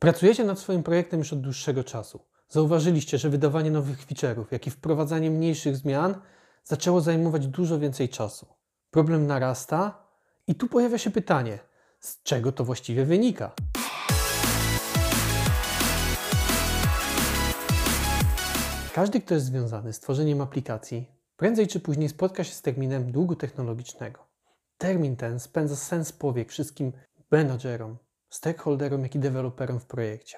[0.00, 2.20] Pracujecie nad swoim projektem już od dłuższego czasu.
[2.48, 6.14] Zauważyliście, że wydawanie nowych feature'ów, jak i wprowadzanie mniejszych zmian
[6.64, 8.46] zaczęło zajmować dużo więcej czasu.
[8.90, 10.06] Problem narasta
[10.46, 11.58] i tu pojawia się pytanie,
[12.00, 13.52] z czego to właściwie wynika?
[18.94, 21.06] Każdy, kto jest związany z tworzeniem aplikacji,
[21.36, 24.26] prędzej czy później spotka się z terminem długu technologicznego.
[24.78, 26.92] Termin ten spędza sens powiek wszystkim
[27.30, 27.96] menadżerom,
[28.30, 30.36] stakeholderom, jak i deweloperom w projekcie.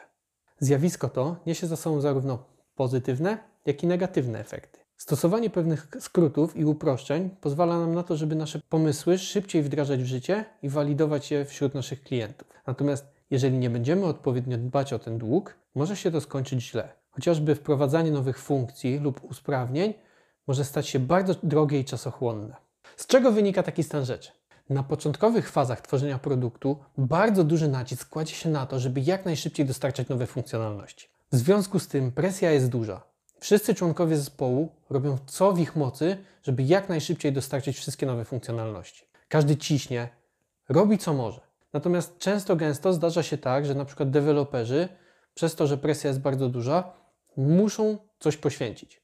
[0.59, 4.81] Zjawisko to niesie za sobą zarówno pozytywne, jak i negatywne efekty.
[4.97, 10.07] Stosowanie pewnych skrótów i uproszczeń pozwala nam na to, żeby nasze pomysły szybciej wdrażać w
[10.07, 12.49] życie i walidować je wśród naszych klientów.
[12.67, 16.89] Natomiast jeżeli nie będziemy odpowiednio dbać o ten dług, może się to skończyć źle.
[17.11, 19.95] Chociażby wprowadzanie nowych funkcji lub usprawnień
[20.47, 22.57] może stać się bardzo drogie i czasochłonne.
[22.97, 24.31] Z czego wynika taki stan rzeczy?
[24.73, 29.67] Na początkowych fazach tworzenia produktu bardzo duży nacisk kładzie się na to, żeby jak najszybciej
[29.67, 31.09] dostarczać nowe funkcjonalności.
[31.33, 33.01] W związku z tym presja jest duża.
[33.41, 39.05] Wszyscy członkowie zespołu robią co w ich mocy, żeby jak najszybciej dostarczyć wszystkie nowe funkcjonalności.
[39.29, 40.09] Każdy ciśnie,
[40.69, 41.41] robi co może.
[41.73, 44.89] Natomiast często gęsto zdarza się tak, że na przykład deweloperzy,
[45.35, 46.93] przez to, że presja jest bardzo duża,
[47.37, 49.01] muszą coś poświęcić.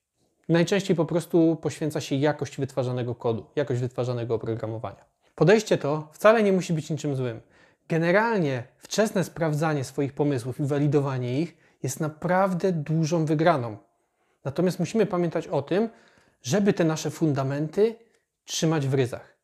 [0.48, 5.17] Najczęściej po prostu poświęca się jakość wytwarzanego kodu, jakość wytwarzanego oprogramowania.
[5.38, 7.40] Podejście to wcale nie musi być niczym złym.
[7.88, 13.76] Generalnie wczesne sprawdzanie swoich pomysłów i walidowanie ich jest naprawdę dużą wygraną.
[14.44, 15.88] Natomiast musimy pamiętać o tym,
[16.42, 17.96] żeby te nasze fundamenty
[18.44, 19.36] trzymać w ryzach.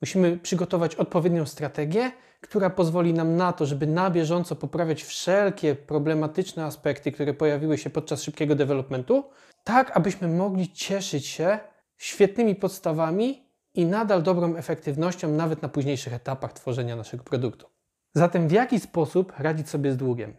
[0.00, 6.64] Musimy przygotować odpowiednią strategię, która pozwoli nam na to, żeby na bieżąco poprawiać wszelkie problematyczne
[6.64, 9.24] aspekty, które pojawiły się podczas szybkiego developmentu,
[9.64, 11.58] tak abyśmy mogli cieszyć się
[11.96, 13.45] świetnymi podstawami
[13.76, 17.66] i nadal dobrą efektywnością nawet na późniejszych etapach tworzenia naszego produktu.
[18.14, 20.36] Zatem w jaki sposób radzić sobie z długiem?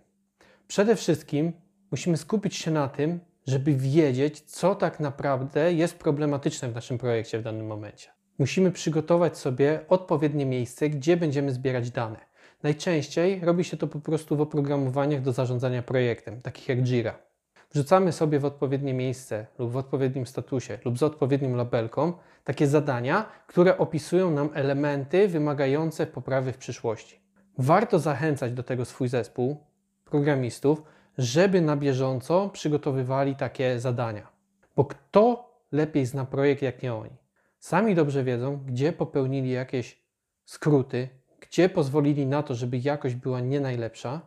[0.68, 1.54] Przede wszystkim
[1.92, 7.40] musimy skupić się na tym, żeby wiedzieć, co tak naprawdę jest problematyczne w naszym projekcie
[7.40, 8.09] w danym momencie.
[8.40, 12.20] Musimy przygotować sobie odpowiednie miejsce, gdzie będziemy zbierać dane.
[12.64, 17.27] Najczęściej robi się to po prostu w oprogramowaniach do zarządzania projektem, takich jak Jira.
[17.72, 22.13] Wrzucamy sobie w odpowiednie miejsce lub w odpowiednim statusie lub z odpowiednią labelką
[22.44, 27.22] takie zadania, które opisują nam elementy wymagające poprawy w przyszłości.
[27.57, 29.63] Warto zachęcać do tego swój zespół
[30.05, 30.81] programistów,
[31.17, 34.28] żeby na bieżąco przygotowywali takie zadania.
[34.75, 37.17] Bo kto lepiej zna projekt jak nie oni?
[37.59, 40.01] Sami dobrze wiedzą, gdzie popełnili jakieś
[40.45, 44.22] skróty, gdzie pozwolili na to, żeby jakość była nie najlepsza,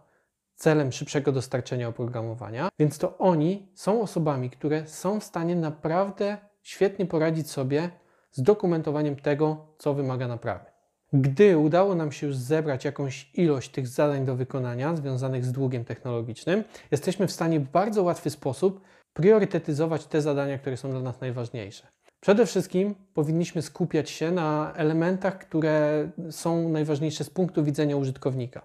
[0.60, 7.06] celem szybszego dostarczenia oprogramowania, więc to oni są osobami, które są w stanie naprawdę świetnie
[7.06, 7.91] poradzić sobie
[8.32, 10.65] z dokumentowaniem tego, co wymaga naprawy.
[11.12, 15.84] Gdy udało nam się już zebrać jakąś ilość tych zadań do wykonania związanych z długiem
[15.84, 18.81] technologicznym, jesteśmy w stanie w bardzo łatwy sposób
[19.12, 21.87] priorytetyzować te zadania, które są dla nas najważniejsze.
[22.20, 28.62] Przede wszystkim powinniśmy skupiać się na elementach, które są najważniejsze z punktu widzenia użytkownika.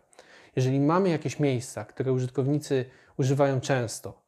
[0.56, 2.86] Jeżeli mamy jakieś miejsca, które użytkownicy
[3.18, 4.22] używają często,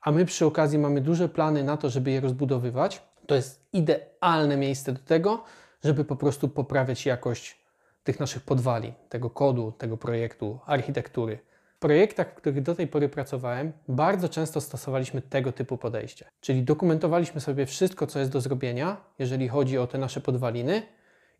[0.00, 4.56] a my przy okazji mamy duże plany na to, żeby je rozbudowywać, to jest idealne
[4.56, 5.44] miejsce do tego,
[5.84, 7.64] żeby po prostu poprawiać jakość
[8.04, 11.38] tych naszych podwali, tego kodu, tego projektu, architektury.
[11.76, 16.26] W projektach, w których do tej pory pracowałem, bardzo często stosowaliśmy tego typu podejście.
[16.40, 20.82] Czyli dokumentowaliśmy sobie wszystko, co jest do zrobienia, jeżeli chodzi o te nasze podwaliny,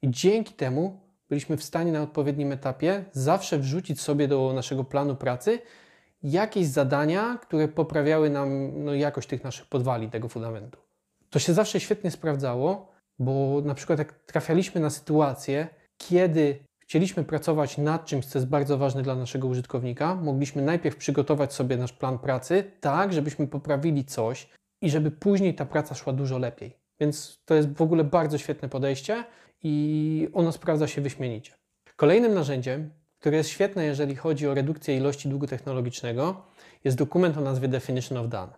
[0.02, 1.00] i dzięki temu
[1.34, 5.58] byliśmy w stanie na odpowiednim etapie zawsze wrzucić sobie do naszego planu pracy
[6.22, 10.78] jakieś zadania, które poprawiały nam no, jakość tych naszych podwali, tego fundamentu.
[11.30, 15.68] To się zawsze świetnie sprawdzało, bo na przykład jak trafialiśmy na sytuację,
[15.98, 21.52] kiedy chcieliśmy pracować nad czymś, co jest bardzo ważne dla naszego użytkownika, mogliśmy najpierw przygotować
[21.52, 24.48] sobie nasz plan pracy tak, żebyśmy poprawili coś
[24.82, 26.76] i żeby później ta praca szła dużo lepiej.
[27.00, 29.24] Więc to jest w ogóle bardzo świetne podejście
[29.64, 31.52] i ono sprawdza się wyśmienicie.
[31.96, 36.42] Kolejnym narzędziem, które jest świetne, jeżeli chodzi o redukcję ilości długu technologicznego,
[36.84, 38.52] jest dokument o nazwie Definition of Done.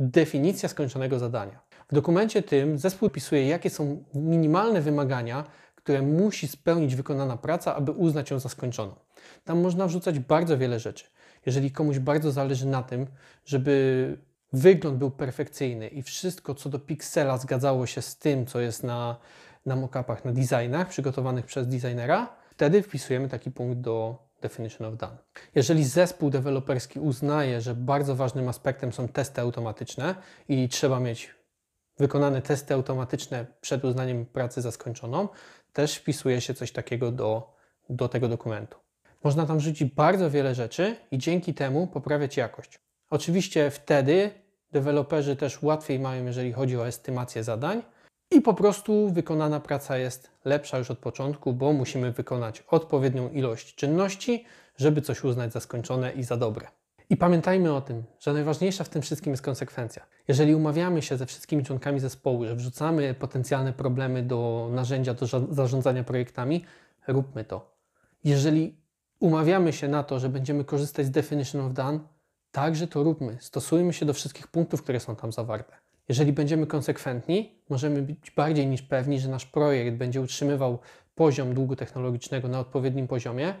[0.00, 1.60] Definicja skończonego zadania.
[1.88, 5.44] W dokumencie tym zespół opisuje, jakie są minimalne wymagania,
[5.74, 8.94] które musi spełnić wykonana praca, aby uznać ją za skończoną.
[9.44, 11.04] Tam można wrzucać bardzo wiele rzeczy.
[11.46, 13.06] Jeżeli komuś bardzo zależy na tym,
[13.44, 14.16] żeby
[14.52, 19.16] wygląd był perfekcyjny i wszystko co do piksela zgadzało się z tym, co jest na
[19.66, 25.16] na mockupach, na designach przygotowanych przez designera, wtedy wpisujemy taki punkt do Definition of Done.
[25.54, 30.14] Jeżeli zespół deweloperski uznaje, że bardzo ważnym aspektem są testy automatyczne
[30.48, 31.34] i trzeba mieć
[31.98, 35.28] wykonane testy automatyczne przed uznaniem pracy za skończoną,
[35.72, 37.56] też wpisuje się coś takiego do,
[37.90, 38.78] do tego dokumentu.
[39.24, 42.78] Można tam rzucić bardzo wiele rzeczy i dzięki temu poprawiać jakość.
[43.10, 44.30] Oczywiście wtedy
[44.72, 47.82] deweloperzy też łatwiej mają, jeżeli chodzi o estymację zadań
[48.30, 53.74] i po prostu wykonana praca jest lepsza już od początku, bo musimy wykonać odpowiednią ilość
[53.74, 54.44] czynności,
[54.76, 56.68] żeby coś uznać za skończone i za dobre.
[57.10, 60.06] I pamiętajmy o tym, że najważniejsza w tym wszystkim jest konsekwencja.
[60.28, 66.04] Jeżeli umawiamy się ze wszystkimi członkami zespołu, że wrzucamy potencjalne problemy do narzędzia do zarządzania
[66.04, 66.64] projektami,
[67.08, 67.76] róbmy to.
[68.24, 68.76] Jeżeli
[69.20, 72.00] umawiamy się na to, że będziemy korzystać z Definition of Done,
[72.52, 73.38] także to róbmy.
[73.40, 75.85] Stosujmy się do wszystkich punktów, które są tam zawarte.
[76.08, 80.78] Jeżeli będziemy konsekwentni, możemy być bardziej niż pewni, że nasz projekt będzie utrzymywał
[81.14, 83.54] poziom długu technologicznego na odpowiednim poziomie,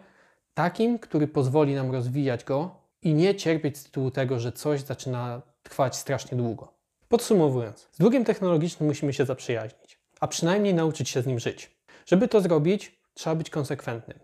[0.54, 2.70] takim, który pozwoli nam rozwijać go
[3.02, 6.72] i nie cierpieć z tytułu tego, że coś zaczyna trwać strasznie długo.
[7.08, 11.76] Podsumowując, z długiem technologicznym musimy się zaprzyjaźnić, a przynajmniej nauczyć się z nim żyć.
[12.06, 14.18] Żeby to zrobić, trzeba być konsekwentnym.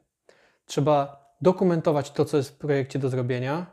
[0.66, 3.66] Trzeba dokumentować to, co jest w projekcie do zrobienia,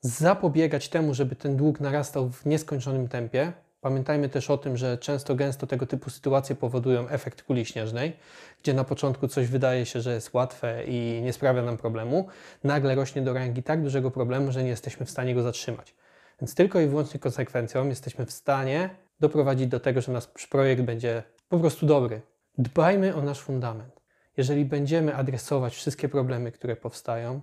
[0.00, 3.52] zapobiegać temu, żeby ten dług narastał w nieskończonym tempie.
[3.82, 8.16] Pamiętajmy też o tym, że często gęsto tego typu sytuacje powodują efekt kuli śnieżnej,
[8.62, 12.28] gdzie na początku coś wydaje się, że jest łatwe i nie sprawia nam problemu,
[12.64, 15.94] nagle rośnie do rangi tak dużego problemu, że nie jesteśmy w stanie go zatrzymać.
[16.40, 18.90] Więc tylko i wyłącznie konsekwencją jesteśmy w stanie
[19.20, 22.22] doprowadzić do tego, że nasz projekt będzie po prostu dobry.
[22.58, 24.00] Dbajmy o nasz fundament.
[24.36, 27.40] Jeżeli będziemy adresować wszystkie problemy, które powstają,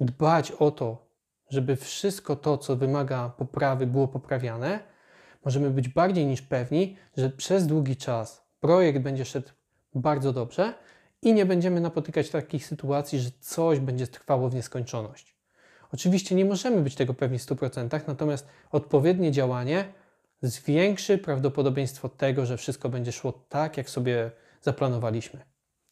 [0.00, 1.06] dbać o to,
[1.50, 4.91] żeby wszystko to, co wymaga poprawy, było poprawiane,
[5.44, 9.48] możemy być bardziej niż pewni, że przez długi czas projekt będzie szedł
[9.94, 10.74] bardzo dobrze
[11.22, 15.36] i nie będziemy napotykać takich sytuacji, że coś będzie trwało w nieskończoność.
[15.92, 19.84] Oczywiście nie możemy być tego pewni w 100%, natomiast odpowiednie działanie
[20.42, 24.30] zwiększy prawdopodobieństwo tego, że wszystko będzie szło tak, jak sobie
[24.60, 25.40] zaplanowaliśmy.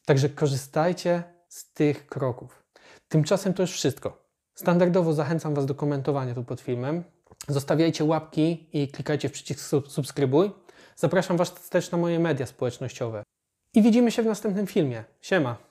[0.05, 2.63] Także korzystajcie z tych kroków.
[3.07, 4.23] Tymczasem to już wszystko.
[4.53, 7.03] Standardowo zachęcam Was do komentowania tu pod filmem.
[7.47, 10.51] Zostawiajcie łapki i klikajcie w przycisk subskrybuj.
[10.95, 13.23] Zapraszam Was też na moje media społecznościowe.
[13.73, 15.03] I widzimy się w następnym filmie.
[15.21, 15.70] Siema!